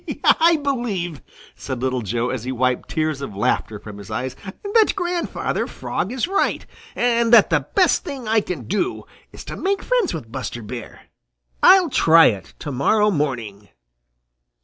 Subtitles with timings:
[0.23, 1.21] "I believe,"
[1.53, 4.35] said Little Joe as he wiped tears of laughter from his eyes,
[4.73, 9.55] "that Grandfather Frog is right, and that the best thing I can do is to
[9.55, 11.01] make friends with Buster Bear.
[11.61, 13.69] I'll try it to morrow morning."